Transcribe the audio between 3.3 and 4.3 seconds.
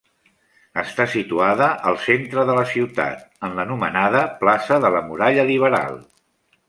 en l'anomenada